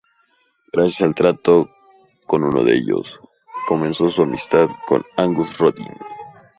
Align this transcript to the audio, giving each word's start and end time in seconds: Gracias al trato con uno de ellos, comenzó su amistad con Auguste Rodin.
Gracias 0.73 1.03
al 1.03 1.13
trato 1.13 1.69
con 2.25 2.43
uno 2.43 2.63
de 2.63 2.73
ellos, 2.73 3.19
comenzó 3.67 4.09
su 4.09 4.23
amistad 4.23 4.65
con 4.87 5.03
Auguste 5.15 5.57
Rodin. 5.59 5.89